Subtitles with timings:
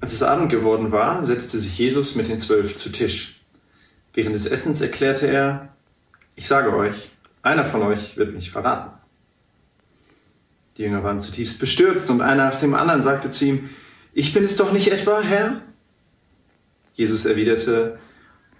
[0.00, 3.40] Als es Abend geworden war, setzte sich Jesus mit den Zwölf zu Tisch.
[4.14, 5.68] Während des Essens erklärte er,
[6.36, 7.10] ich sage euch,
[7.42, 8.92] einer von euch wird mich verraten.
[10.76, 13.70] Die Jünger waren zutiefst bestürzt und einer nach dem anderen sagte zu ihm,
[14.12, 15.60] ich bin es doch nicht etwa, Herr?
[16.94, 17.98] Jesus erwiderte,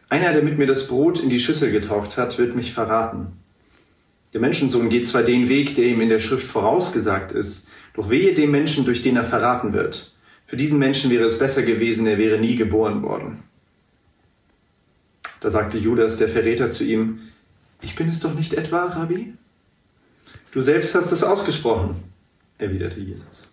[0.09, 3.33] einer, der mit mir das Brot in die Schüssel getaucht hat, wird mich verraten.
[4.33, 8.35] Der Menschensohn geht zwar den Weg, der ihm in der Schrift vorausgesagt ist, doch wehe
[8.35, 10.13] dem Menschen, durch den er verraten wird.
[10.49, 13.45] Für diesen Menschen wäre es besser gewesen, er wäre nie geboren worden.
[15.41, 17.21] Da sagte Judas, der Verräter, zu ihm,
[17.83, 19.35] ich bin es doch nicht etwa, Rabbi?
[20.51, 22.03] Du selbst hast es ausgesprochen,
[22.57, 23.53] erwiderte Jesus.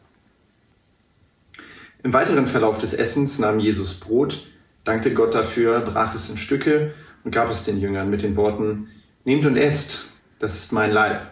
[2.02, 4.48] Im weiteren Verlauf des Essens nahm Jesus Brot,
[4.86, 8.90] dankte Gott dafür, brach es in Stücke und gab es den Jüngern mit den Worten,
[9.26, 11.24] Nehmt und esst, das ist mein Leib.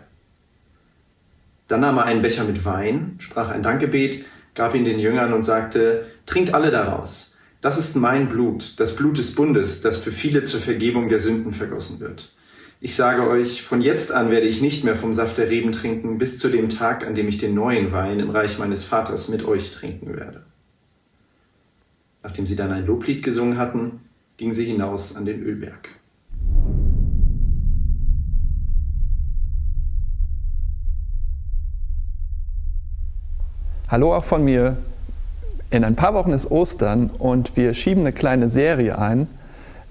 [1.67, 5.43] Dann nahm er einen Becher mit Wein, sprach ein Dankgebet, gab ihn den Jüngern und
[5.43, 7.37] sagte, Trinkt alle daraus.
[7.61, 11.53] Das ist mein Blut, das Blut des Bundes, das für viele zur Vergebung der Sünden
[11.53, 12.33] vergossen wird.
[12.81, 16.17] Ich sage euch, von jetzt an werde ich nicht mehr vom Saft der Reben trinken,
[16.17, 19.45] bis zu dem Tag, an dem ich den neuen Wein im Reich meines Vaters mit
[19.45, 20.43] euch trinken werde.
[22.21, 24.01] Nachdem sie dann ein Loblied gesungen hatten,
[24.35, 25.89] gingen sie hinaus an den Ölberg.
[33.93, 34.77] Hallo auch von mir.
[35.69, 39.27] In ein paar Wochen ist Ostern und wir schieben eine kleine Serie ein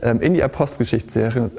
[0.00, 1.52] ähm, in die Apostelgeschichtsserie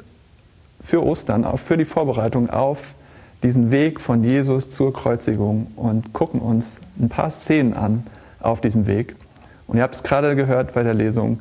[0.78, 2.96] für Ostern, auch für die Vorbereitung auf
[3.42, 8.06] diesen Weg von Jesus zur Kreuzigung und gucken uns ein paar Szenen an
[8.40, 9.16] auf diesem Weg.
[9.66, 11.40] Und ihr habt es gerade gehört bei der Lesung,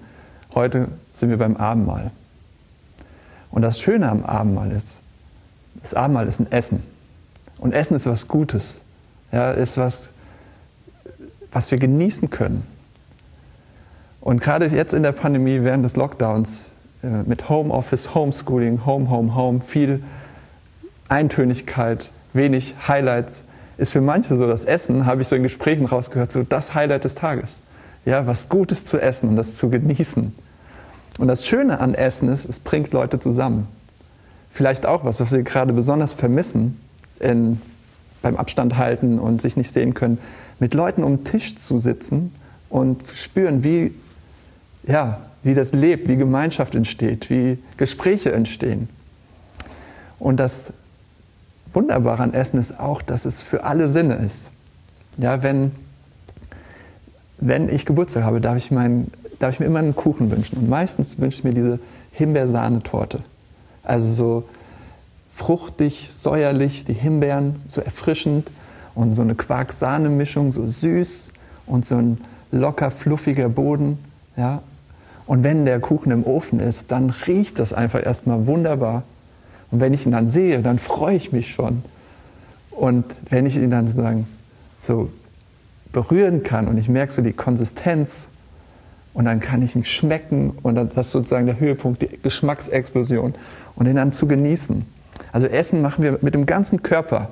[0.55, 2.11] heute sind wir beim Abendmahl.
[3.51, 5.01] Und das Schöne am Abendmahl ist,
[5.81, 6.81] das Abendmahl ist ein Essen.
[7.57, 8.79] Und Essen ist was Gutes.
[9.33, 10.13] Ja, ist was
[11.53, 12.63] was wir genießen können.
[14.19, 16.67] Und gerade jetzt in der Pandemie, während des Lockdowns,
[17.03, 20.03] äh, mit Homeoffice, Homeschooling, Home, Home, Home, viel
[21.09, 23.45] Eintönigkeit, wenig Highlights,
[23.77, 27.03] ist für manche so das Essen, habe ich so in Gesprächen rausgehört, so das Highlight
[27.03, 27.59] des Tages.
[28.05, 30.33] Ja, was Gutes zu essen und das zu genießen.
[31.19, 33.67] Und das Schöne an Essen ist, es bringt Leute zusammen.
[34.49, 36.79] Vielleicht auch was, was wir gerade besonders vermissen
[37.19, 37.61] in,
[38.21, 40.17] beim Abstand halten und sich nicht sehen können,
[40.63, 42.31] mit Leuten um den Tisch zu sitzen
[42.69, 43.93] und zu spüren, wie,
[44.87, 48.87] ja, wie das lebt, wie Gemeinschaft entsteht, wie Gespräche entstehen.
[50.19, 50.71] Und das
[51.73, 54.53] Wunderbare an Essen ist auch, dass es für alle Sinne ist.
[55.17, 55.73] Ja, wenn,
[57.39, 60.59] wenn ich Geburtstag habe, darf ich, mein, darf ich mir immer einen Kuchen wünschen.
[60.59, 61.77] Und meistens wünsche ich mir diese
[62.13, 63.19] Himbeersahnetorte.
[63.83, 64.49] Also so
[65.29, 68.49] fruchtig, säuerlich, die Himbeeren, so erfrischend
[68.95, 71.31] und so eine Quark-Sahne-Mischung, so süß
[71.65, 72.17] und so ein
[72.51, 73.97] locker fluffiger Boden.
[74.37, 74.61] Ja?
[75.25, 79.03] Und wenn der Kuchen im Ofen ist, dann riecht das einfach erstmal wunderbar.
[79.71, 81.83] Und wenn ich ihn dann sehe, dann freue ich mich schon.
[82.71, 84.27] Und wenn ich ihn dann sozusagen
[84.81, 85.09] so
[85.91, 88.27] berühren kann und ich merke so die Konsistenz
[89.13, 93.33] und dann kann ich ihn schmecken und das ist sozusagen der Höhepunkt, die Geschmacksexplosion
[93.75, 94.83] und den dann zu genießen.
[95.31, 97.29] Also Essen machen wir mit dem ganzen Körper.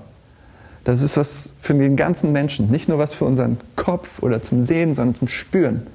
[0.83, 4.63] Das ist was für den ganzen Menschen, nicht nur was für unseren Kopf oder zum
[4.63, 5.85] Sehen, sondern zum Spüren.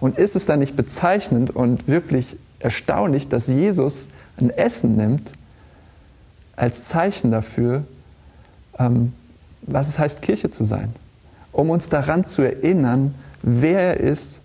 [0.00, 4.08] Und ist es dann nicht bezeichnend und wirklich erstaunlich, dass Jesus
[4.38, 5.32] ein Essen nimmt
[6.56, 7.84] als Zeichen dafür,
[8.78, 9.12] ähm,
[9.62, 10.92] was es heißt, Kirche zu sein,
[11.52, 14.40] um uns daran zu erinnern, wer er ist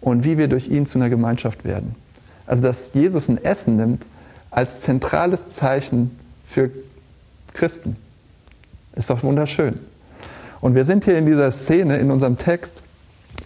[0.00, 1.94] und wie wir durch ihn zu einer Gemeinschaft werden.
[2.46, 4.04] Also dass Jesus ein Essen nimmt
[4.50, 6.10] als zentrales Zeichen
[6.44, 6.70] für
[7.54, 7.96] Christen.
[8.94, 9.74] Ist doch wunderschön.
[10.60, 12.82] Und wir sind hier in dieser Szene, in unserem Text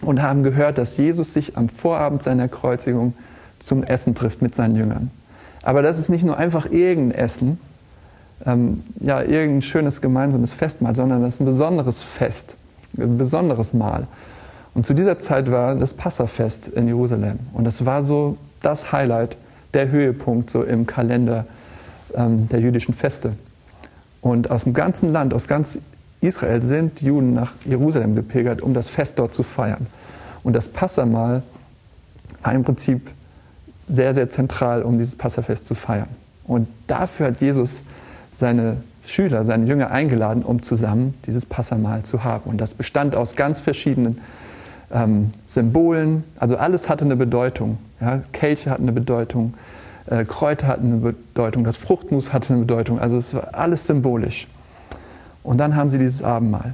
[0.01, 3.13] und haben gehört, dass Jesus sich am Vorabend seiner Kreuzigung
[3.59, 5.09] zum Essen trifft mit seinen Jüngern.
[5.63, 7.59] Aber das ist nicht nur einfach irgendein Essen,
[8.45, 12.55] ähm, ja, irgendein schönes gemeinsames Festmahl, sondern das ist ein besonderes Fest,
[12.97, 14.07] ein besonderes Mahl.
[14.75, 17.39] Und zu dieser Zeit war das Passafest in Jerusalem.
[17.53, 19.37] Und das war so das Highlight,
[19.73, 21.47] der Höhepunkt so im Kalender
[22.13, 23.33] ähm, der jüdischen Feste.
[24.27, 25.79] Und aus dem ganzen Land, aus ganz
[26.19, 29.87] Israel sind Juden nach Jerusalem gepilgert, um das Fest dort zu feiern.
[30.43, 31.43] Und das Passamal
[32.43, 33.09] war im Prinzip
[33.87, 36.09] sehr, sehr zentral, um dieses Passafest zu feiern.
[36.43, 37.85] Und dafür hat Jesus
[38.33, 42.49] seine Schüler, seine Jünger eingeladen, um zusammen dieses Passamal zu haben.
[42.49, 44.19] Und das bestand aus ganz verschiedenen
[44.91, 46.25] ähm, Symbolen.
[46.37, 47.77] Also alles hatte eine Bedeutung.
[48.01, 48.21] Ja?
[48.33, 49.53] Kelche hatten eine Bedeutung,
[50.07, 54.47] äh, Kräuter hatten eine Bedeutung, das Fruchtmus hatte eine Bedeutung, also es war alles symbolisch.
[55.43, 56.73] Und dann haben sie dieses Abendmahl.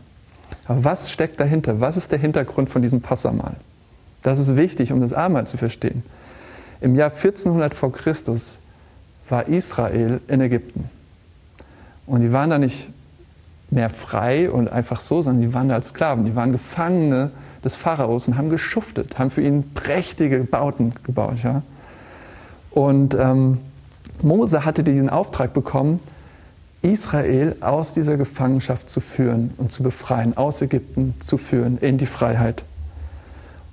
[0.65, 1.80] Aber was steckt dahinter?
[1.80, 3.56] Was ist der Hintergrund von diesem Passamal?
[4.21, 6.03] Das ist wichtig, um das Abendmahl zu verstehen.
[6.80, 8.59] Im Jahr 1400 vor Christus
[9.30, 10.89] war Israel in Ägypten.
[12.06, 12.89] Und die waren da nicht
[13.69, 16.25] mehr frei und einfach so, sondern die waren da als Sklaven.
[16.25, 17.31] Die waren Gefangene
[17.63, 21.38] des Pharaos und haben geschuftet, haben für ihn prächtige Bauten gebaut.
[21.44, 21.63] Ja?
[22.73, 23.59] Und ähm,
[24.21, 25.99] Mose hatte diesen Auftrag bekommen,
[26.81, 32.05] Israel aus dieser Gefangenschaft zu führen und zu befreien, aus Ägypten zu führen in die
[32.05, 32.65] Freiheit.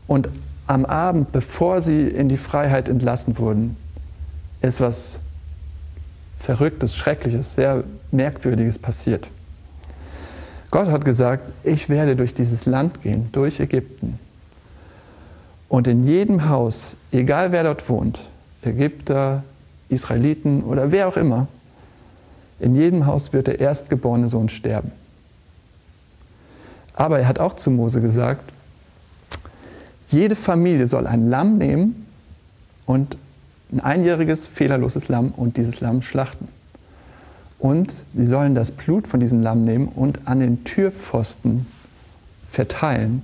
[0.07, 0.29] Und
[0.67, 3.77] am Abend, bevor sie in die Freiheit entlassen wurden,
[4.61, 5.21] ist was
[6.39, 9.29] Verrücktes, Schreckliches, sehr Merkwürdiges passiert.
[10.71, 14.19] Gott hat gesagt, ich werde durch dieses Land gehen, durch Ägypten.
[15.69, 18.21] Und in jedem Haus, egal wer dort wohnt,
[18.63, 19.45] Ägypter,
[19.89, 21.49] Israeliten oder wer auch immer,
[22.59, 24.93] in jedem Haus wird der erstgeborene Sohn sterben.
[26.95, 28.53] Aber er hat auch zu Mose gesagt,
[30.09, 32.07] jede Familie soll ein Lamm nehmen
[32.85, 33.17] und
[33.73, 36.49] ein einjähriges, fehlerloses Lamm und dieses Lamm schlachten.
[37.59, 41.67] Und sie sollen das Blut von diesem Lamm nehmen und an den Türpfosten
[42.51, 43.23] verteilen.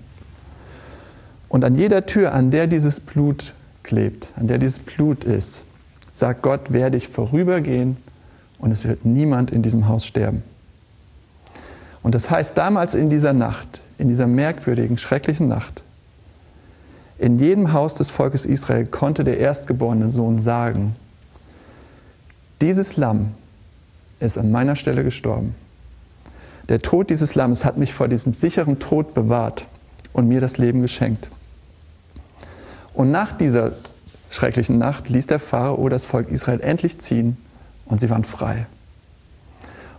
[1.49, 3.55] Und an jeder Tür, an der dieses Blut
[3.87, 5.65] klebt, an der dieses Blut ist,
[6.13, 7.97] sagt Gott, werde ich vorübergehen
[8.59, 10.43] und es wird niemand in diesem Haus sterben.
[12.03, 15.83] Und das heißt, damals in dieser Nacht, in dieser merkwürdigen, schrecklichen Nacht,
[17.19, 20.95] in jedem Haus des Volkes Israel konnte der erstgeborene Sohn sagen,
[22.61, 23.35] dieses Lamm
[24.21, 25.55] ist an meiner Stelle gestorben.
[26.69, 29.67] Der Tod dieses Lammes hat mich vor diesem sicheren Tod bewahrt
[30.13, 31.29] und mir das Leben geschenkt.
[32.97, 33.73] Und nach dieser
[34.31, 37.37] schrecklichen Nacht ließ der Pharao das Volk Israel endlich ziehen
[37.85, 38.67] und sie waren frei.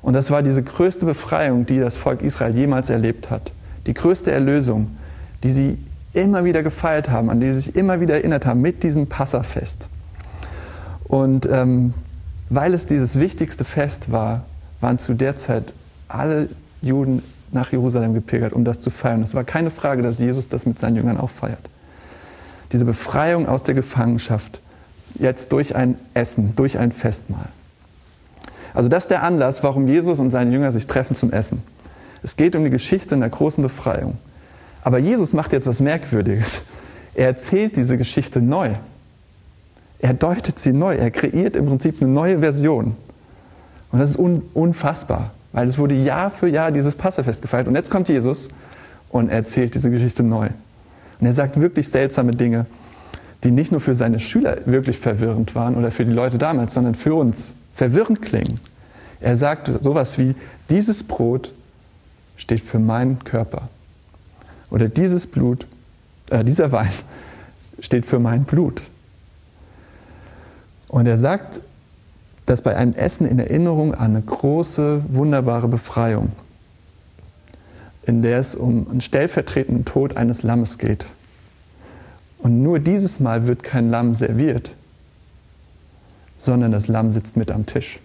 [0.01, 3.51] Und das war diese größte Befreiung, die das Volk Israel jemals erlebt hat.
[3.85, 4.97] Die größte Erlösung,
[5.44, 5.77] die sie
[6.13, 9.89] immer wieder gefeiert haben, an die sie sich immer wieder erinnert haben mit diesem Passafest.
[11.03, 11.94] Und ähm,
[12.49, 14.45] weil es dieses wichtigste Fest war,
[14.81, 15.73] waren zu der Zeit
[16.07, 16.49] alle
[16.81, 17.21] Juden
[17.51, 19.21] nach Jerusalem gepilgert, um das zu feiern.
[19.21, 21.69] Es war keine Frage, dass Jesus das mit seinen Jüngern auch feiert.
[22.72, 24.62] Diese Befreiung aus der Gefangenschaft
[25.16, 27.50] jetzt durch ein Essen, durch ein Festmahl.
[28.74, 31.64] Also das ist der Anlass, warum Jesus und seine Jünger sich treffen zum Essen.
[32.24, 34.18] Es geht um die Geschichte einer großen Befreiung.
[34.84, 36.62] Aber Jesus macht jetzt was Merkwürdiges.
[37.16, 38.72] Er erzählt diese Geschichte neu.
[40.00, 40.96] Er deutet sie neu.
[40.96, 42.96] Er kreiert im Prinzip eine neue Version.
[43.92, 47.68] Und das ist un unfassbar, weil es wurde Jahr für Jahr dieses Passafest gefeiert.
[47.68, 48.50] Und jetzt kommt Jesus
[49.10, 50.50] und erzählt diese Geschichte neu.
[51.19, 52.66] Und er sagt wirklich seltsame Dinge,
[53.44, 56.96] die nicht nur für seine Schüler wirklich verwirrend waren oder für die Leute damals, sondern
[56.96, 58.60] für uns verwirrend klingen.
[59.19, 60.36] Er sagt sowas wie,
[60.69, 61.54] dieses Brot
[62.36, 63.69] steht für meinen Körper.
[64.69, 65.66] Oder dieses Blut,
[66.30, 66.92] äh, dieser Wein
[67.80, 68.81] steht für mein Blut.
[70.88, 71.62] Und er sagt,
[72.46, 76.31] dass bei einem Essen in Erinnerung an eine große, wunderbare Befreiung,
[78.07, 81.06] in der es um einen stellvertretenden Tod eines Lammes geht.
[82.39, 84.71] Und nur dieses Mal wird kein Lamm serviert,
[86.38, 88.00] sondern das Lamm sitzt mit am Tisch.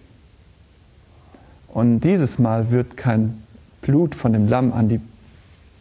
[1.69, 3.41] Und dieses Mal wird kein
[3.81, 4.99] Blut von dem Lamm an die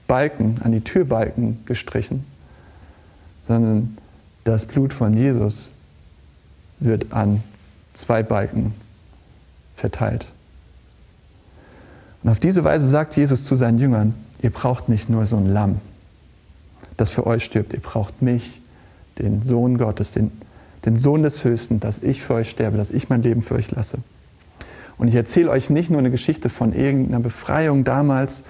[0.07, 2.25] Balken, an die Türbalken gestrichen,
[3.43, 3.99] sondern
[4.45, 5.73] das Blut von Jesus
[6.79, 7.43] wird an
[7.93, 8.73] zwei Balken
[9.75, 10.27] verteilt.
[12.23, 15.47] Und auf diese Weise sagt Jesus zu seinen Jüngern, ihr braucht nicht nur so ein
[15.47, 15.81] Lamm,
[16.97, 18.61] das für euch stirbt, ihr braucht mich,
[19.19, 20.31] den Sohn Gottes, den
[20.85, 23.71] den Sohn des Höchsten, dass ich für euch sterbe, dass ich mein Leben für euch
[23.71, 23.99] lasse.
[24.99, 28.45] Und ich erzähle euch nicht nur eine Geschichte von irgendeiner Befreiung damals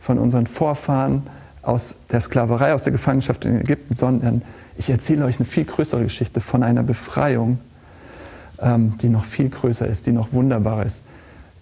[0.00, 1.22] von unseren Vorfahren
[1.62, 4.42] aus der Sklaverei, aus der Gefangenschaft in Ägypten, sondern
[4.76, 7.58] ich erzähle euch eine viel größere Geschichte von einer Befreiung,
[8.60, 11.02] ähm, die noch viel größer ist, die noch wunderbarer ist,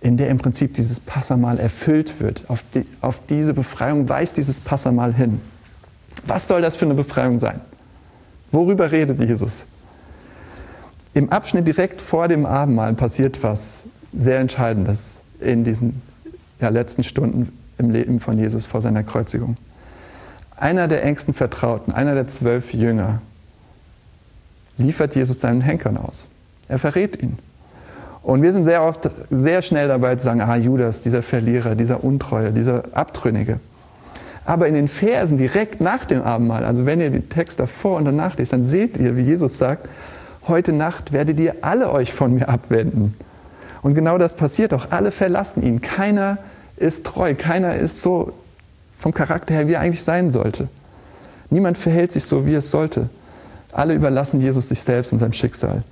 [0.01, 2.49] in der im Prinzip dieses Passamal erfüllt wird.
[2.49, 5.41] Auf, die, auf diese Befreiung weist dieses Passamal hin.
[6.27, 7.61] Was soll das für eine Befreiung sein?
[8.53, 9.65] Worüber redet Jesus?
[11.15, 16.03] Im Abschnitt direkt vor dem Abendmahl passiert was sehr Entscheidendes in diesen
[16.61, 19.57] ja, letzten Stunden im Leben von Jesus vor seiner Kreuzigung.
[20.57, 23.21] Einer der engsten Vertrauten, einer der zwölf Jünger,
[24.79, 26.29] liefert Jesus seinen Henkern aus.
[26.69, 27.39] Er verrät ihn.
[28.27, 32.03] Und wir sind sehr oft sehr schnell dabei zu sagen, ah, Judas, dieser Verlierer, dieser
[32.03, 33.61] Untreue, dieser Abtrünnige.
[34.45, 38.05] Aber in den Versen direkt nach dem Abendmahl, also wenn ihr den Text davor und
[38.05, 39.89] danach lest, dann seht ihr, wie Jesus sagt,
[40.49, 43.15] heute Nacht werdet ihr alle euch von mir abwenden.
[43.83, 44.91] Und genau das passiert auch.
[44.91, 45.81] Alle verlassen ihn.
[45.81, 46.39] Keiner
[46.77, 47.33] ist treu.
[47.37, 48.33] Keiner ist so
[48.99, 50.67] vom Charakter her, wie er eigentlich sein sollte.
[51.49, 53.09] Niemand verhält sich so, wie es sollte.
[53.73, 55.85] Alle überlassen Jesus sich selbst und sein Schicksal.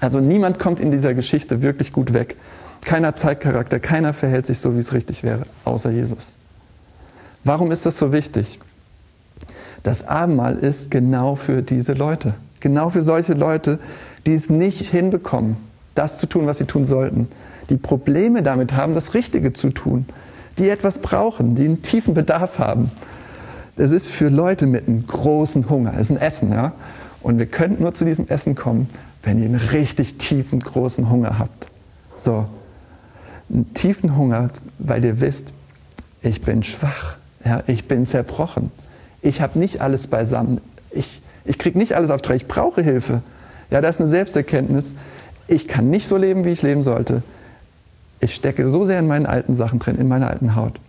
[0.00, 2.36] Also niemand kommt in dieser Geschichte wirklich gut weg.
[2.82, 6.34] Keiner zeigt Charakter, keiner verhält sich so, wie es richtig wäre, außer Jesus.
[7.42, 8.58] Warum ist das so wichtig?
[9.82, 12.34] Das Abendmahl ist genau für diese Leute.
[12.60, 13.78] Genau für solche Leute,
[14.26, 15.56] die es nicht hinbekommen,
[15.94, 17.28] das zu tun, was sie tun sollten.
[17.68, 20.06] Die Probleme damit haben, das Richtige zu tun.
[20.58, 22.90] Die etwas brauchen, die einen tiefen Bedarf haben.
[23.76, 25.92] Es ist für Leute mit einem großen Hunger.
[25.94, 26.72] Es ist ein Essen, ja.
[27.22, 28.88] Und wir können nur zu diesem Essen kommen,
[29.24, 31.68] wenn ihr einen richtig tiefen, großen Hunger habt.
[32.16, 32.46] So.
[33.50, 35.52] Einen tiefen Hunger, weil ihr wisst,
[36.22, 37.16] ich bin schwach.
[37.44, 38.70] Ja, ich bin zerbrochen.
[39.20, 40.60] Ich habe nicht alles beisammen.
[40.90, 42.34] Ich, ich kriege nicht alles auf Treu.
[42.34, 43.22] Ich brauche Hilfe.
[43.70, 44.94] Ja, da ist eine Selbsterkenntnis.
[45.46, 47.22] Ich kann nicht so leben, wie ich leben sollte.
[48.20, 50.80] Ich stecke so sehr in meinen alten Sachen drin, in meiner alten Haut.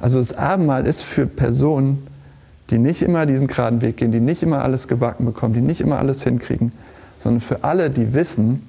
[0.00, 2.06] Also das Abendmahl ist für Personen,
[2.70, 5.80] die nicht immer diesen geraden Weg gehen, die nicht immer alles gebacken bekommen, die nicht
[5.80, 6.72] immer alles hinkriegen,
[7.22, 8.66] sondern für alle, die wissen,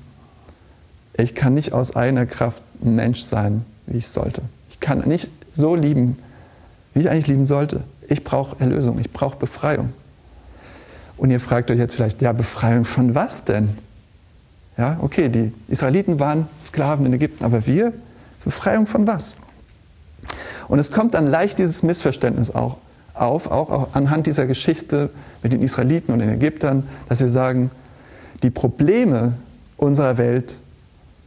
[1.17, 4.41] ich kann nicht aus eigener Kraft ein Mensch sein, wie ich sollte.
[4.69, 6.17] Ich kann nicht so lieben,
[6.93, 7.83] wie ich eigentlich lieben sollte.
[8.07, 9.93] Ich brauche Erlösung, ich brauche Befreiung.
[11.17, 13.69] Und ihr fragt euch jetzt vielleicht, ja, Befreiung von was denn?
[14.77, 17.93] Ja, okay, die Israeliten waren Sklaven in Ägypten, aber wir?
[18.43, 19.37] Befreiung von was?
[20.67, 22.77] Und es kommt dann leicht dieses Missverständnis auch
[23.13, 25.11] auf, auch anhand dieser Geschichte
[25.43, 27.69] mit den Israeliten und den Ägyptern, dass wir sagen,
[28.43, 29.33] die Probleme
[29.77, 30.59] unserer Welt,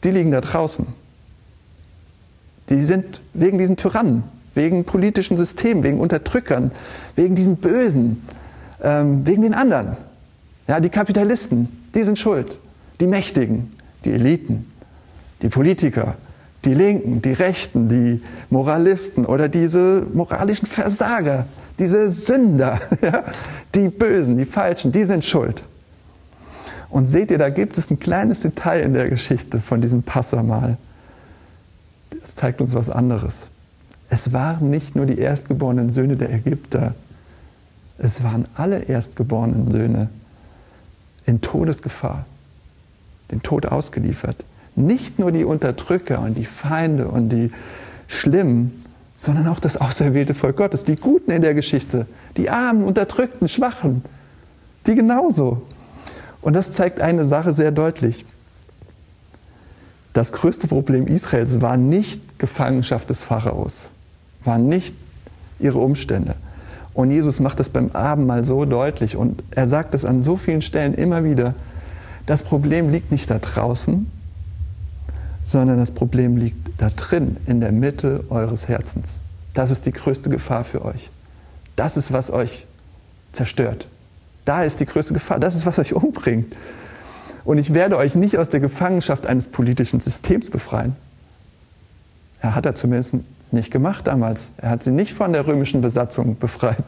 [0.05, 0.87] die liegen da draußen.
[2.69, 6.73] Die sind wegen diesen Tyrannen, wegen politischen Systemen, wegen Unterdrückern,
[7.15, 8.23] wegen diesen Bösen,
[8.83, 9.97] ähm, wegen den anderen.
[10.69, 12.59] Ja, die Kapitalisten, die sind schuld.
[13.01, 13.71] Die Mächtigen,
[14.05, 14.71] die Eliten,
[15.43, 16.17] die Politiker,
[16.65, 18.21] die Linken, die Rechten, die
[18.51, 21.47] Moralisten oder diese moralischen Versager,
[21.79, 23.25] diese Sünder, ja,
[23.75, 25.63] die Bösen, die Falschen, die sind schuld.
[26.88, 30.76] Und seht ihr, da gibt es ein kleines Detail in der Geschichte von diesem Passamal.
[32.21, 33.49] Das zeigt uns was anderes.
[34.09, 36.95] Es waren nicht nur die erstgeborenen Söhne der Ägypter,
[37.99, 40.09] es waren alle erstgeborenen Söhne
[41.25, 42.26] in Todesgefahr,
[43.31, 44.45] dem Tod ausgeliefert.
[44.75, 47.50] Nicht nur die Unterdrücker und die Feinde und die
[48.07, 48.85] Schlimmen,
[49.16, 54.05] sondern auch das auserwählte Volk Gottes, die Guten in der Geschichte, die Armen, Unterdrückten, Schwachen,
[54.87, 55.62] die genauso.
[56.47, 58.25] Und das zeigt eine Sache sehr deutlich.
[60.12, 63.91] Das größte Problem Israels war nicht Gefangenschaft des Pharaos,
[64.45, 64.95] waren nicht
[65.59, 66.37] ihre Umstände.
[66.95, 70.62] Und Jesus macht das beim Abendmahl so deutlich und er sagt es an so vielen
[70.62, 71.57] Stellen immer wieder.
[72.26, 74.09] Das Problem liegt nicht da draußen,
[75.43, 79.21] sondern das Problem liegt da drin, in der Mitte eures Herzens.
[79.53, 81.11] Das ist die größte Gefahr für euch.
[81.75, 82.69] Das ist, was euch
[83.33, 83.88] zerstört.
[84.47, 85.38] Da ist die größte Gefahr.
[85.38, 86.55] Das ist, was euch umbringt.
[87.45, 90.97] Und ich werde euch nicht aus der Gefangenschaft eines politischen Systems befreien.
[92.41, 93.17] Er hat er zumindest
[93.50, 94.53] nicht gemacht damals.
[94.57, 96.83] Er hat sie nicht von der römischen Besatzung befreit,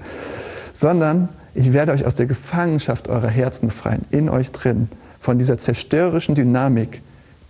[0.72, 4.88] sondern ich werde euch aus der Gefangenschaft eurer Herzen befreien, in euch drin,
[5.20, 7.02] von dieser zerstörerischen Dynamik,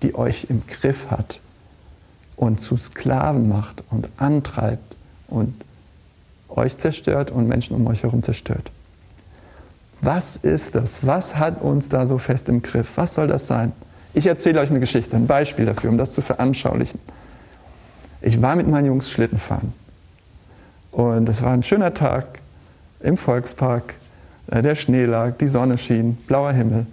[0.02, 1.40] die euch im Griff hat
[2.36, 4.96] und zu Sklaven macht und antreibt
[5.28, 5.54] und
[6.48, 8.70] euch zerstört und Menschen um euch herum zerstört.
[10.00, 11.06] Was ist das?
[11.06, 12.92] Was hat uns da so fest im Griff?
[12.96, 13.72] Was soll das sein?
[14.14, 17.00] Ich erzähle euch eine Geschichte, ein Beispiel dafür, um das zu veranschaulichen.
[18.20, 19.72] Ich war mit meinen Jungs Schlitten fahren.
[20.90, 22.40] Und es war ein schöner Tag
[23.00, 23.94] im Volkspark.
[24.50, 26.86] Äh, der Schnee lag, die Sonne schien, blauer Himmel.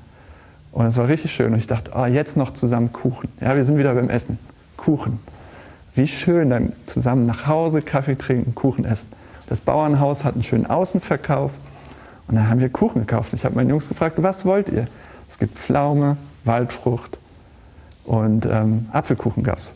[0.72, 1.54] Und es war richtig schön.
[1.54, 3.30] Und ich dachte, oh, jetzt noch zusammen Kuchen.
[3.40, 4.38] Ja, wir sind wieder beim Essen.
[4.78, 5.20] Kuchen.
[5.96, 9.08] Wie schön, dann zusammen nach Hause Kaffee trinken, Kuchen essen.
[9.48, 11.54] Das Bauernhaus hat einen schönen Außenverkauf.
[12.28, 13.34] Und dann haben wir Kuchen gekauft.
[13.34, 14.88] Ich habe meine Jungs gefragt, was wollt ihr?
[15.28, 17.20] Es gibt Pflaume, Waldfrucht
[18.06, 19.74] und ähm, Apfelkuchen gab es.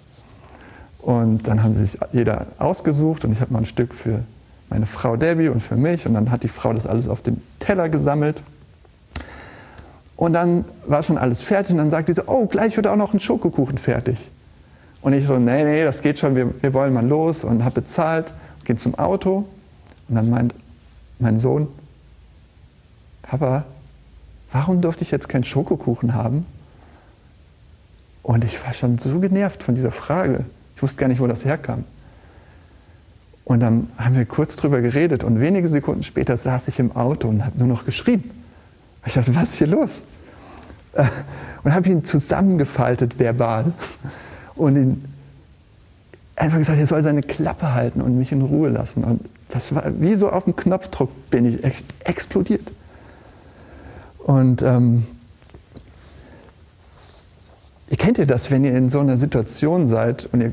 [1.02, 4.24] Und dann haben sie sich jeder ausgesucht und ich habe mal ein Stück für
[4.70, 6.06] meine Frau Debbie und für mich.
[6.06, 8.44] Und dann hat die Frau das alles auf dem Teller gesammelt.
[10.16, 12.98] Und dann war schon alles fertig und dann sagt die so, oh, gleich wird auch
[12.98, 14.30] noch ein Schokokuchen fertig.
[15.02, 17.76] Und ich so, nee, nee, das geht schon, wir, wir wollen mal los und habe
[17.76, 18.34] bezahlt,
[18.66, 19.46] gehen zum Auto.
[20.10, 20.54] Und dann meint
[21.20, 21.70] mein Sohn,
[23.30, 23.66] Papa,
[24.52, 26.48] warum durfte ich jetzt keinen Schokokuchen haben?
[28.24, 30.46] Und ich war schon so genervt von dieser Frage.
[30.76, 31.84] Ich wusste gar nicht, wo das herkam.
[33.46, 37.28] Und dann haben wir kurz drüber geredet und wenige Sekunden später saß ich im Auto
[37.28, 38.24] und habe nur noch geschrien.
[39.06, 40.02] Ich dachte, was ist hier los?
[40.94, 41.06] Äh,
[41.64, 43.74] und habe ihn zusammengefaltet verbal
[44.56, 45.06] und ihn
[46.36, 49.04] einfach gesagt, er soll seine Klappe halten und mich in Ruhe lassen.
[49.04, 52.72] Und Das war wie so auf dem Knopfdruck bin ich ex explodiert.
[54.30, 55.08] Und ähm,
[57.90, 60.52] ihr kennt ihr das, wenn ihr in so einer Situation seid und ihr,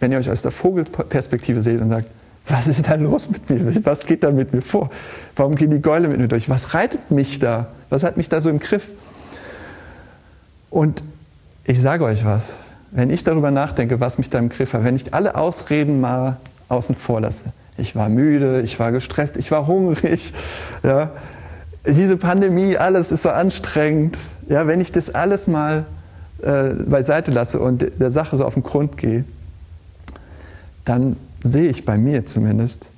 [0.00, 2.08] wenn ihr euch aus der Vogelperspektive seht und sagt,
[2.46, 3.84] was ist da los mit mir?
[3.84, 4.88] Was geht da mit mir vor?
[5.36, 6.48] Warum gehen die Gäule mit mir durch?
[6.48, 7.66] Was reitet mich da?
[7.90, 8.88] Was hat mich da so im Griff?
[10.70, 11.02] Und
[11.64, 12.56] ich sage euch was,
[12.92, 16.38] wenn ich darüber nachdenke, was mich da im Griff hat, wenn ich alle Ausreden mal
[16.70, 20.32] außen vor lasse, ich war müde, ich war gestresst, ich war hungrig,
[20.82, 21.10] ja,
[21.86, 24.18] diese Pandemie, alles ist so anstrengend,
[24.48, 25.86] ja, wenn ich das alles mal
[26.42, 29.24] äh, beiseite lasse und der Sache so auf den Grund gehe,
[30.84, 32.90] dann sehe ich bei mir zumindest,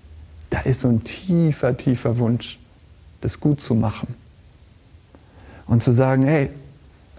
[0.50, 2.58] da ist so ein tiefer, tiefer Wunsch,
[3.20, 4.14] das gut zu machen.
[5.66, 6.50] Und zu sagen, hey,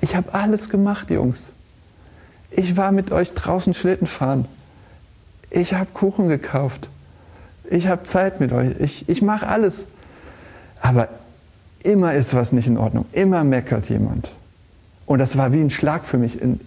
[0.01, 1.53] ich habe alles gemacht, Jungs.
[2.49, 4.45] Ich war mit euch draußen Schlitten fahren.
[5.49, 6.89] Ich habe Kuchen gekauft.
[7.69, 8.75] Ich habe Zeit mit euch.
[8.79, 9.87] Ich, ich mache alles.
[10.81, 11.07] Aber
[11.83, 13.05] immer ist was nicht in Ordnung.
[13.11, 14.31] Immer meckert jemand.
[15.05, 16.59] Und das war wie ein Schlag für mich in,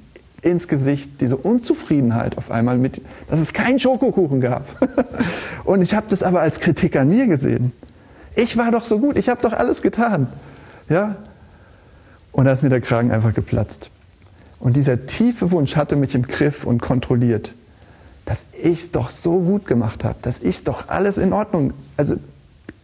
[0.43, 4.67] ins Gesicht, diese Unzufriedenheit auf einmal mit, dass es keinen Schokokuchen gab.
[5.65, 7.73] Und ich habe das aber als Kritik an mir gesehen.
[8.37, 10.27] Ich war doch so gut, ich habe doch alles getan.
[10.89, 11.17] Ja?
[12.33, 13.91] Und da ist mir der Kragen einfach geplatzt.
[14.59, 17.55] Und dieser tiefe Wunsch hatte mich im Griff und kontrolliert,
[18.25, 21.73] dass ich es doch so gut gemacht habe, dass ich es doch alles in Ordnung,
[21.97, 22.17] also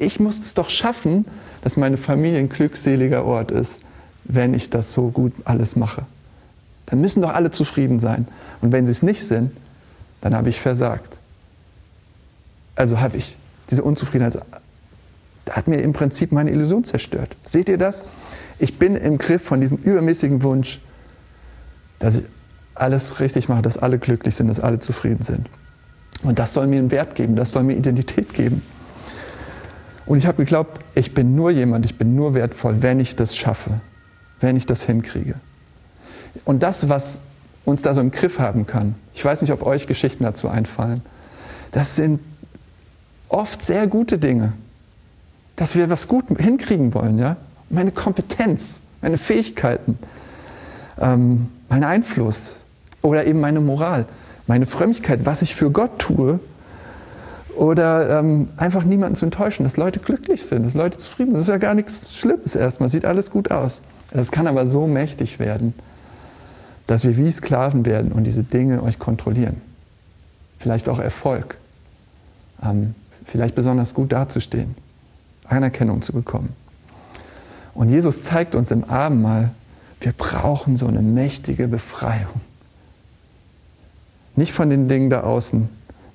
[0.00, 1.26] ich muss es doch schaffen,
[1.62, 3.80] dass meine Familie ein glückseliger Ort ist,
[4.24, 6.06] wenn ich das so gut alles mache.
[6.86, 8.26] Dann müssen doch alle zufrieden sein.
[8.60, 9.52] Und wenn sie es nicht sind,
[10.20, 11.18] dann habe ich versagt.
[12.74, 13.38] Also habe ich
[13.70, 14.38] diese Unzufriedenheit,
[15.48, 17.36] hat mir im Prinzip meine Illusion zerstört.
[17.44, 18.02] Seht ihr das?
[18.58, 20.80] Ich bin im Griff von diesem übermäßigen Wunsch,
[21.98, 22.24] dass ich
[22.74, 25.48] alles richtig mache, dass alle glücklich sind, dass alle zufrieden sind.
[26.22, 28.62] Und das soll mir einen Wert geben, das soll mir Identität geben.
[30.06, 33.36] Und ich habe geglaubt, ich bin nur jemand, ich bin nur wertvoll, wenn ich das
[33.36, 33.80] schaffe,
[34.40, 35.34] wenn ich das hinkriege.
[36.44, 37.22] Und das, was
[37.64, 41.02] uns da so im Griff haben kann, ich weiß nicht, ob euch Geschichten dazu einfallen,
[41.72, 42.20] das sind
[43.28, 44.52] oft sehr gute Dinge,
[45.56, 47.18] dass wir was gut hinkriegen wollen.
[47.18, 47.36] Ja?
[47.68, 49.98] Meine Kompetenz, meine Fähigkeiten,
[50.98, 52.56] ähm, mein Einfluss
[53.02, 54.06] oder eben meine Moral,
[54.46, 56.40] meine Frömmigkeit, was ich für Gott tue
[57.56, 61.38] oder ähm, einfach niemanden zu enttäuschen, dass Leute glücklich sind, dass Leute zufrieden sind.
[61.38, 63.80] Das ist ja gar nichts Schlimmes erstmal, sieht alles gut aus.
[64.12, 65.74] Das kann aber so mächtig werden,
[66.86, 69.60] dass wir wie Sklaven werden und diese Dinge euch kontrollieren.
[70.58, 71.56] Vielleicht auch Erfolg,
[72.62, 74.74] ähm, vielleicht besonders gut dazustehen,
[75.46, 76.50] Anerkennung zu bekommen.
[77.74, 79.52] Und Jesus zeigt uns im Abendmahl,
[80.00, 82.40] wir brauchen so eine mächtige Befreiung.
[84.34, 85.68] Nicht von den Dingen da außen,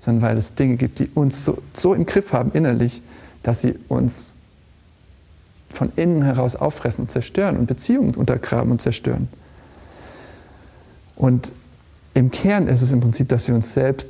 [0.06, 3.02] sondern weil es Dinge gibt, die uns so, so im Griff haben innerlich,
[3.42, 4.36] dass sie uns
[5.70, 9.28] von innen heraus auffressen und zerstören und Beziehungen untergraben und zerstören.
[11.16, 11.52] Und
[12.14, 14.08] im Kern ist es im Prinzip, dass wir uns selbst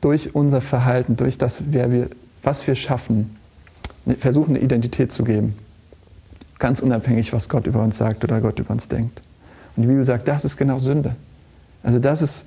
[0.00, 2.08] durch unser Verhalten, durch das, wer wir,
[2.42, 3.36] was wir schaffen,
[4.18, 5.54] versuchen, eine Identität zu geben.
[6.58, 9.20] Ganz unabhängig, was Gott über uns sagt oder Gott über uns denkt.
[9.76, 11.14] Und die Bibel sagt, das ist genau Sünde.
[11.82, 12.46] Also das ist,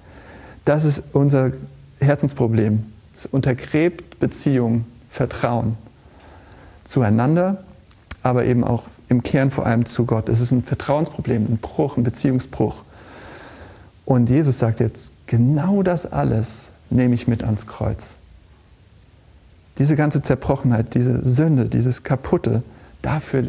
[0.65, 1.51] das ist unser
[1.99, 2.85] Herzensproblem.
[3.15, 5.77] Es untergräbt Beziehung, Vertrauen
[6.83, 7.63] zueinander,
[8.23, 10.29] aber eben auch im Kern vor allem zu Gott.
[10.29, 12.83] Es ist ein Vertrauensproblem, ein Bruch, ein Beziehungsbruch.
[14.03, 18.15] Und Jesus sagt jetzt, genau das alles nehme ich mit ans Kreuz.
[19.77, 22.63] Diese ganze Zerbrochenheit, diese Sünde, dieses Kaputte,
[23.05, 23.43] Dafür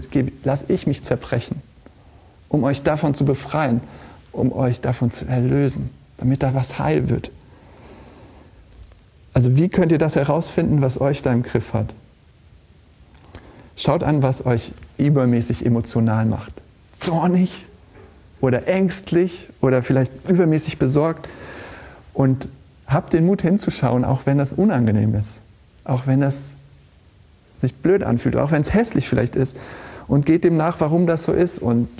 [0.44, 1.62] lasse ich mich zerbrechen,
[2.50, 3.80] um euch davon zu befreien,
[4.30, 7.30] um euch davon zu erlösen, damit da was heil wird.
[9.36, 11.92] Also wie könnt ihr das herausfinden, was euch da im Griff hat?
[13.76, 16.54] Schaut an, was euch übermäßig emotional macht.
[16.98, 17.66] Zornig
[18.40, 21.28] oder ängstlich oder vielleicht übermäßig besorgt.
[22.14, 22.48] Und
[22.86, 25.42] habt den Mut hinzuschauen, auch wenn das unangenehm ist.
[25.84, 26.56] Auch wenn das
[27.58, 29.58] sich blöd anfühlt, auch wenn es hässlich vielleicht ist.
[30.08, 31.58] Und geht dem nach, warum das so ist.
[31.58, 31.90] Und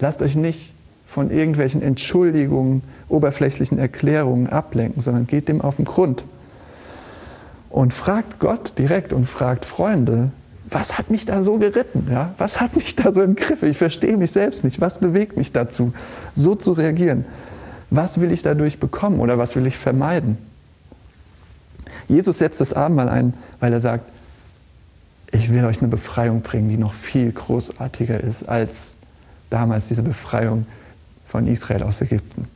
[0.00, 0.72] lasst euch nicht
[1.06, 2.80] von irgendwelchen Entschuldigungen,
[3.10, 6.24] oberflächlichen Erklärungen ablenken, sondern geht dem auf den Grund.
[7.76, 10.30] Und fragt Gott direkt und fragt Freunde,
[10.64, 12.08] was hat mich da so geritten?
[12.10, 12.32] Ja?
[12.38, 13.62] Was hat mich da so im Griff?
[13.62, 14.80] Ich verstehe mich selbst nicht.
[14.80, 15.92] Was bewegt mich dazu,
[16.32, 17.26] so zu reagieren?
[17.90, 20.38] Was will ich dadurch bekommen oder was will ich vermeiden?
[22.08, 24.06] Jesus setzt das Abendmahl ein, weil er sagt,
[25.30, 28.96] ich will euch eine Befreiung bringen, die noch viel großartiger ist als
[29.50, 30.62] damals diese Befreiung
[31.26, 32.48] von Israel aus Ägypten.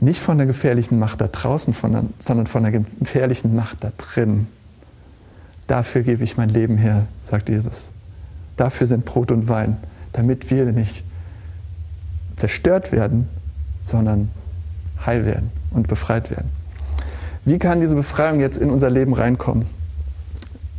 [0.00, 1.74] Nicht von der gefährlichen Macht da draußen,
[2.18, 4.48] sondern von der gefährlichen Macht da drin.
[5.66, 7.90] Dafür gebe ich mein Leben her, sagt Jesus.
[8.56, 9.76] Dafür sind Brot und Wein,
[10.12, 11.04] damit wir nicht
[12.36, 13.28] zerstört werden,
[13.84, 14.30] sondern
[15.06, 16.50] heil werden und befreit werden.
[17.44, 19.66] Wie kann diese Befreiung jetzt in unser Leben reinkommen?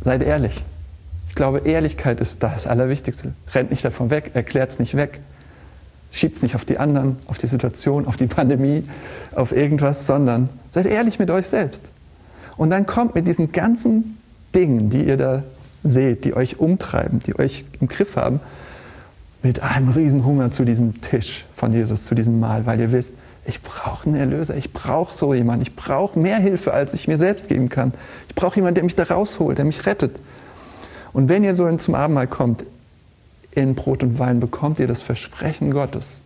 [0.00, 0.64] Seid ehrlich.
[1.26, 3.32] Ich glaube, Ehrlichkeit ist das Allerwichtigste.
[3.52, 5.20] Rennt nicht davon weg, erklärt es nicht weg,
[6.14, 8.84] schiebt es nicht auf die anderen, auf die Situation, auf die Pandemie,
[9.34, 11.82] auf irgendwas, sondern seid ehrlich mit euch selbst.
[12.56, 14.16] Und dann kommt mit diesen ganzen
[14.54, 15.42] Dingen, die ihr da
[15.82, 18.40] seht, die euch umtreiben, die euch im Griff haben,
[19.42, 23.60] mit einem Riesenhunger zu diesem Tisch von Jesus, zu diesem Mahl, weil ihr wisst, ich
[23.60, 27.48] brauche einen Erlöser, ich brauche so jemanden, ich brauche mehr Hilfe, als ich mir selbst
[27.48, 27.92] geben kann.
[28.28, 30.14] Ich brauche jemanden, der mich da rausholt, der mich rettet.
[31.12, 32.64] Und wenn ihr so zum Abendmahl kommt,
[33.54, 36.22] in Brot und Wein, bekommt ihr das Versprechen Gottes,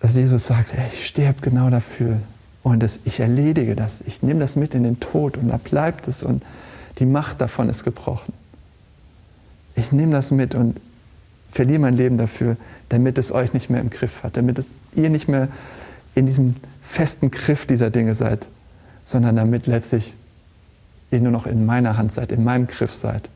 [0.00, 2.18] dass Jesus sagt, ey, ich sterbe genau dafür
[2.62, 6.08] und das, ich erledige das, ich nehme das mit in den Tod und da bleibt
[6.08, 6.44] es und
[6.98, 8.32] die Macht davon ist gebrochen.
[9.74, 10.80] Ich nehme das mit und
[11.50, 12.56] verliere mein Leben dafür,
[12.88, 15.48] damit es euch nicht mehr im Griff hat, damit es, ihr nicht mehr
[16.14, 18.46] in diesem festen Griff dieser Dinge seid,
[19.04, 20.16] sondern damit letztlich
[21.10, 23.28] ihr nur noch in meiner Hand seid, in meinem Griff seid,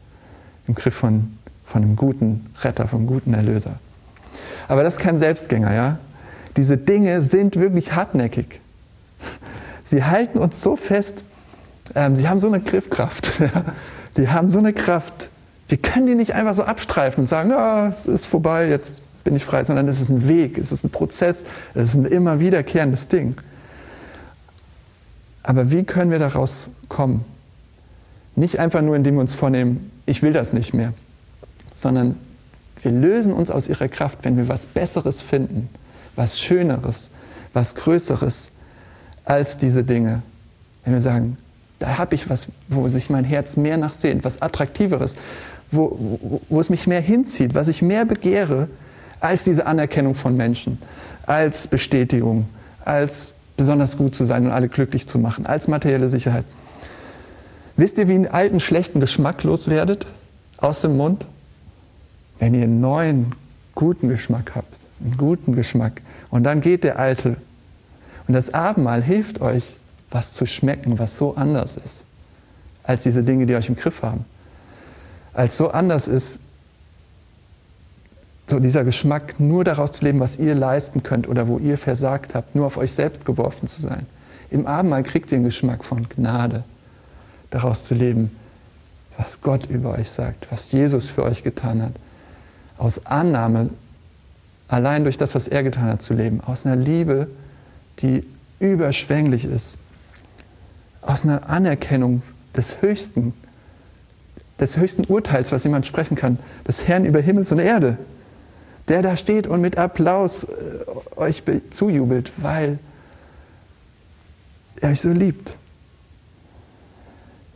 [0.66, 1.38] im Griff von,
[1.70, 3.78] von einem guten Retter, vom guten Erlöser.
[4.66, 5.98] Aber das ist kein Selbstgänger, ja?
[6.56, 8.61] Diese Dinge sind wirklich hartnäckig.
[9.87, 11.22] Sie halten uns so fest,
[11.94, 13.33] ähm, sie haben so eine Griffkraft.
[13.40, 13.64] Ja?
[14.16, 15.30] Die haben so eine Kraft,
[15.68, 19.37] wir können die nicht einfach so abstreifen und sagen, ja, es ist vorbei, jetzt bin
[19.37, 22.40] ich frei, sondern es ist ein Weg, es ist ein Prozess, es ist ein immer
[22.40, 23.37] wiederkehrendes Ding.
[25.44, 27.24] Aber wie können wir daraus kommen?
[28.35, 30.92] Nicht einfach nur, indem wir uns vornehmen, ich will das nicht mehr,
[31.74, 32.16] sondern
[32.83, 35.68] wir lösen uns aus ihrer Kraft, wenn wir was Besseres finden,
[36.16, 37.11] was Schöneres,
[37.52, 38.52] was Größeres
[39.24, 40.22] als diese Dinge.
[40.85, 41.37] Wenn wir sagen,
[41.78, 45.16] da habe ich was, wo sich mein Herz mehr nachsehnt, was Attraktiveres,
[45.70, 48.68] wo, wo, wo es mich mehr hinzieht, was ich mehr begehre
[49.20, 50.78] als diese Anerkennung von Menschen,
[51.26, 52.48] als Bestätigung,
[52.85, 56.44] als besonders gut zu sein und alle glücklich zu machen, als materielle Sicherheit.
[57.76, 60.06] Wisst ihr, wie einen alten, schlechten Geschmack loswerdet
[60.59, 61.24] aus dem Mund?
[62.40, 63.33] Wenn ihr einen neuen,
[63.76, 66.03] guten Geschmack habt, einen guten Geschmack.
[66.31, 67.37] Und dann geht der alte.
[68.26, 69.76] Und das Abendmahl hilft euch,
[70.11, 72.03] was zu schmecken, was so anders ist,
[72.83, 74.24] als diese Dinge, die euch im Griff haben
[75.33, 76.40] als so anders ist,
[78.46, 82.35] so dieser Geschmack, nur daraus zu leben, was ihr leisten könnt oder wo ihr versagt
[82.35, 84.07] habt, nur auf euch selbst geworfen zu sein.
[84.50, 86.64] Im Abendmahl kriegt ihr den Geschmack von Gnade,
[87.50, 88.37] daraus zu leben,
[89.16, 91.92] was Gott über euch sagt, was Jesus für euch getan hat.
[92.81, 93.69] Aus Annahme,
[94.66, 96.40] allein durch das, was er getan hat, zu leben.
[96.40, 97.29] Aus einer Liebe,
[97.99, 98.25] die
[98.59, 99.77] überschwänglich ist.
[101.03, 102.23] Aus einer Anerkennung
[102.57, 103.35] des Höchsten,
[104.59, 107.99] des höchsten Urteils, was jemand sprechen kann, des Herrn über Himmels und Erde,
[108.88, 110.49] der da steht und mit Applaus äh,
[111.16, 112.79] euch zujubelt, weil
[114.81, 115.55] er euch so liebt.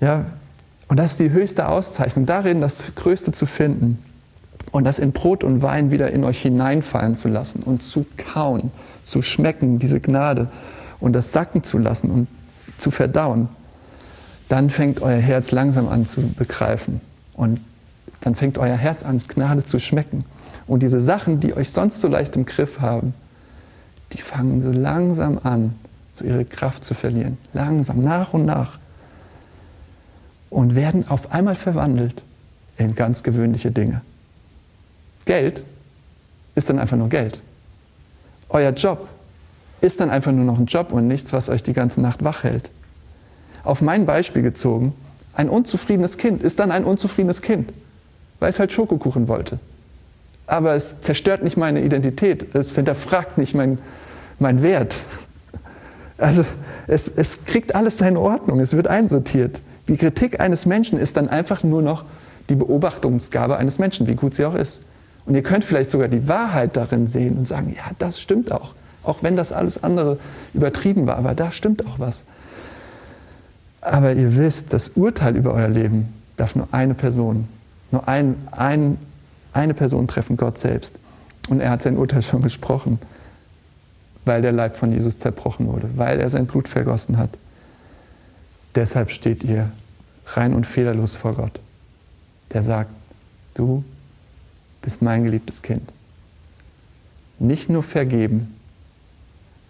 [0.02, 0.26] Ja,
[0.88, 4.04] und das ist die höchste Auszeichnung, darin das Größte zu finden
[4.72, 8.70] und das in Brot und Wein wieder in euch hineinfallen zu lassen und zu kauen,
[9.04, 10.48] zu schmecken, diese Gnade
[11.00, 12.28] und das sacken zu lassen und
[12.78, 13.48] zu verdauen
[14.48, 17.00] dann fängt euer Herz langsam an zu begreifen.
[17.34, 17.60] Und
[18.20, 20.24] dann fängt euer Herz an, Gnade zu schmecken.
[20.66, 23.14] Und diese Sachen, die euch sonst so leicht im Griff haben,
[24.12, 25.74] die fangen so langsam an,
[26.12, 27.38] so ihre Kraft zu verlieren.
[27.52, 28.78] Langsam, nach und nach.
[30.50, 32.22] Und werden auf einmal verwandelt
[32.76, 34.02] in ganz gewöhnliche Dinge.
[35.24, 35.64] Geld
[36.54, 37.42] ist dann einfach nur Geld.
[38.48, 39.08] Euer Job
[39.80, 42.44] ist dann einfach nur noch ein Job und nichts, was euch die ganze Nacht wach
[42.44, 42.70] hält
[43.64, 44.94] auf mein Beispiel gezogen,
[45.34, 47.72] ein unzufriedenes Kind ist dann ein unzufriedenes Kind,
[48.38, 49.58] weil es halt Schokokuchen wollte.
[50.46, 53.78] Aber es zerstört nicht meine Identität, es hinterfragt nicht mein,
[54.38, 54.96] mein Wert.
[56.18, 56.44] Also
[56.86, 59.62] es, es kriegt alles seine Ordnung, es wird einsortiert.
[59.88, 62.04] Die Kritik eines Menschen ist dann einfach nur noch
[62.48, 64.82] die Beobachtungsgabe eines Menschen, wie gut sie auch ist.
[65.26, 68.74] Und ihr könnt vielleicht sogar die Wahrheit darin sehen und sagen, ja, das stimmt auch.
[69.02, 70.18] Auch wenn das alles andere
[70.52, 72.24] übertrieben war, aber da stimmt auch was.
[73.80, 77.48] Aber ihr wisst, das Urteil über euer Leben darf nur eine Person,
[77.90, 78.98] nur ein, ein,
[79.52, 80.98] eine Person treffen, Gott selbst.
[81.48, 82.98] Und er hat sein Urteil schon gesprochen,
[84.24, 87.30] weil der Leib von Jesus zerbrochen wurde, weil er sein Blut vergossen hat.
[88.74, 89.70] Deshalb steht ihr
[90.26, 91.60] rein und fehlerlos vor Gott,
[92.52, 92.90] der sagt,
[93.52, 93.84] du
[94.84, 95.90] bist mein geliebtes Kind.
[97.38, 98.56] Nicht nur vergeben,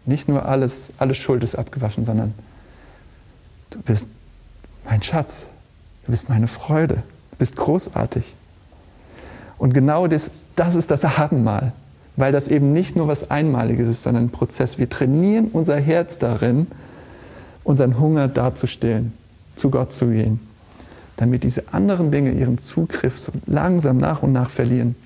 [0.06, 2.34] nicht nur alles, alles Schuld ist abgewaschen, sondern
[3.74, 4.10] Du bist
[4.84, 5.48] mein Schatz.
[6.06, 7.02] Du bist meine Freude.
[7.32, 8.36] Du bist großartig.
[9.58, 11.72] Und genau das, das ist das Abendmahl,
[12.16, 14.78] weil das eben nicht nur was Einmaliges ist, sondern ein Prozess.
[14.78, 16.68] Wir trainieren unser Herz darin,
[17.64, 19.12] unseren Hunger darzustellen,
[19.56, 20.38] zu Gott zu gehen,
[21.16, 24.96] damit diese anderen Dinge ihren Zugriff so langsam nach und nach verlieren.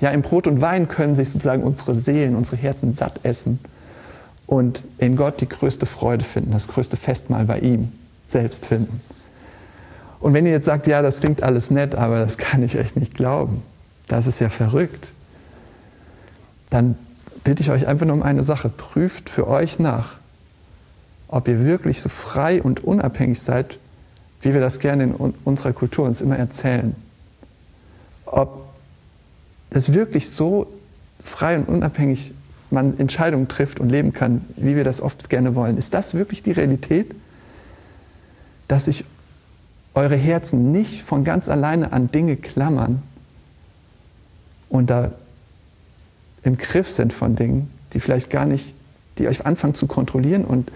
[0.00, 3.58] Ja, im Brot und Wein können sich sozusagen unsere Seelen, unsere Herzen satt essen
[4.46, 7.92] und in Gott die größte Freude finden, das größte Festmahl bei ihm
[8.28, 9.00] selbst finden.
[10.20, 12.96] Und wenn ihr jetzt sagt, ja, das klingt alles nett, aber das kann ich echt
[12.96, 13.62] nicht glauben,
[14.06, 15.12] das ist ja verrückt,
[16.70, 16.96] dann
[17.44, 18.68] bitte ich euch einfach nur um eine Sache.
[18.68, 20.14] Prüft für euch nach,
[21.28, 23.78] ob ihr wirklich so frei und unabhängig seid,
[24.40, 25.12] wie wir das gerne in
[25.44, 26.94] unserer Kultur uns immer erzählen.
[28.26, 28.66] Ob
[29.70, 30.66] das wirklich so
[31.22, 32.32] frei und unabhängig
[32.70, 35.78] man Entscheidungen trifft und leben kann, wie wir das oft gerne wollen.
[35.78, 37.14] Ist das wirklich die Realität?
[38.68, 39.04] Dass sich
[39.94, 43.02] eure Herzen nicht von ganz alleine an Dinge klammern
[44.68, 45.12] und da
[46.42, 48.74] im Griff sind von Dingen, die vielleicht gar nicht,
[49.18, 50.70] die euch anfangen zu kontrollieren und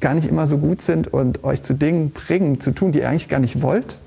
[0.00, 3.08] gar nicht immer so gut sind und euch zu Dingen bringen, zu tun, die ihr
[3.08, 3.98] eigentlich gar nicht wollt.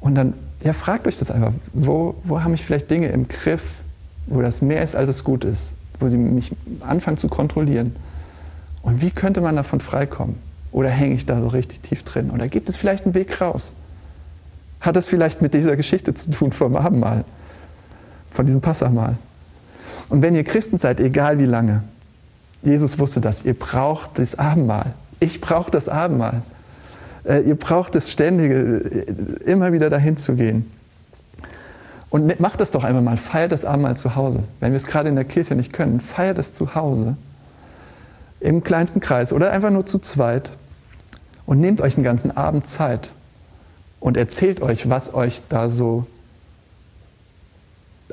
[0.00, 3.80] Und dann, ja, fragt euch das einfach, wo, wo haben mich vielleicht Dinge im Griff,
[4.26, 7.94] wo das mehr ist, als es gut ist, wo sie mich anfangen zu kontrollieren.
[8.82, 10.36] Und wie könnte man davon freikommen?
[10.72, 12.30] Oder hänge ich da so richtig tief drin?
[12.30, 13.74] Oder gibt es vielleicht einen Weg raus?
[14.80, 17.24] Hat das vielleicht mit dieser Geschichte zu tun vom Abendmahl,
[18.30, 19.16] von diesem Passamal?
[20.08, 21.82] Und wenn ihr Christen seid, egal wie lange,
[22.62, 24.94] Jesus wusste das, ihr braucht das Abendmahl.
[25.18, 26.42] Ich brauche das Abendmahl.
[27.24, 30.70] Äh, ihr braucht das Ständige, äh, immer wieder dahin zu gehen.
[32.10, 34.42] Und ne, macht das doch einmal mal, feiert das Abendmahl zu Hause.
[34.58, 37.16] Wenn wir es gerade in der Kirche nicht können, feiert es zu Hause.
[38.40, 40.50] Im kleinsten Kreis oder einfach nur zu zweit.
[41.46, 43.10] Und nehmt euch einen ganzen Abend Zeit
[43.98, 46.06] und erzählt euch, was euch da so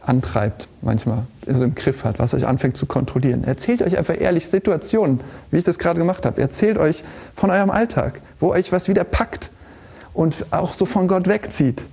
[0.08, 3.44] antreibt manchmal, also im Griff hat, was euch anfängt zu kontrollieren.
[3.44, 5.20] Erzählt euch einfach ehrlich Situationen,
[5.52, 6.42] wie ich das gerade gemacht habe.
[6.42, 7.04] Erzählt euch
[7.36, 9.52] von eurem Alltag, wo euch was wieder packt
[10.14, 11.84] und auch so von Gott wegzieht.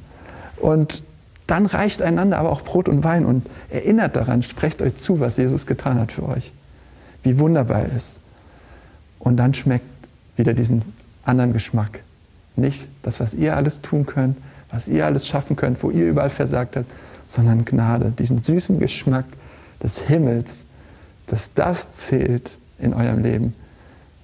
[0.56, 1.02] Und
[1.48, 5.36] dann reicht einander aber auch Brot und Wein und erinnert daran, sprecht euch zu, was
[5.36, 6.52] Jesus getan hat für euch.
[7.22, 8.18] Wie wunderbar er ist.
[9.18, 9.84] Und dann schmeckt
[10.36, 10.82] wieder diesen
[11.24, 12.00] anderen Geschmack.
[12.54, 14.36] Nicht das, was ihr alles tun könnt,
[14.70, 16.86] was ihr alles schaffen könnt, wo ihr überall versagt habt,
[17.26, 19.24] sondern Gnade, diesen süßen Geschmack
[19.82, 20.64] des Himmels,
[21.26, 23.54] dass das zählt in eurem Leben,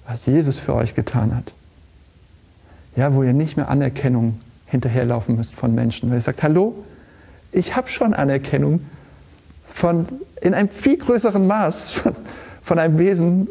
[0.07, 1.53] was Jesus für euch getan hat.
[2.95, 6.75] Ja, wo ihr nicht mehr Anerkennung hinterherlaufen müsst von Menschen, weil ihr sagt, hallo,
[7.51, 8.81] ich habe schon Anerkennung
[9.65, 10.05] von,
[10.41, 12.13] in einem viel größeren Maß von,
[12.61, 13.47] von einem Wesen,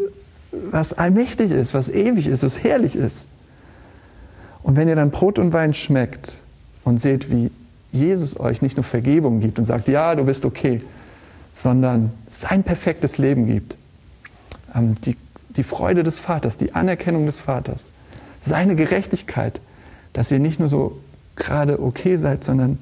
[0.70, 3.26] was allmächtig ist, was ewig ist, was herrlich ist.
[4.62, 6.36] Und wenn ihr dann Brot und Wein schmeckt
[6.84, 7.50] und seht, wie
[7.92, 10.80] Jesus euch nicht nur Vergebung gibt und sagt, ja, du bist okay,
[11.52, 13.76] sondern sein perfektes Leben gibt,
[14.74, 15.16] ähm, die,
[15.50, 17.92] die Freude des Vaters, die Anerkennung des Vaters,
[18.40, 19.60] seine Gerechtigkeit,
[20.12, 20.98] dass ihr nicht nur so
[21.34, 22.78] gerade okay seid, sondern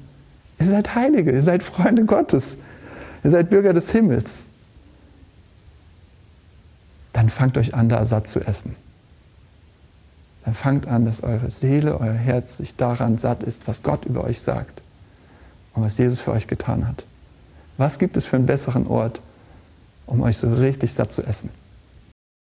[0.59, 2.57] Ihr seid Heilige, ihr seid Freunde Gottes,
[3.23, 4.41] ihr seid Bürger des Himmels.
[7.13, 8.75] Dann fangt euch an, da satt zu essen.
[10.43, 14.23] Dann fangt an, dass eure Seele, euer Herz sich daran satt ist, was Gott über
[14.25, 14.81] euch sagt
[15.73, 17.05] und was Jesus für euch getan hat.
[17.77, 19.21] Was gibt es für einen besseren Ort,
[20.05, 21.49] um euch so richtig satt zu essen?